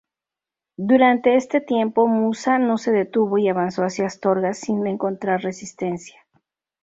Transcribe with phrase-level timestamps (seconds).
[0.79, 6.19] Durante este tiempo, Musa no se detuvo y avanzó hacia Astorga sin encontrar resistencia.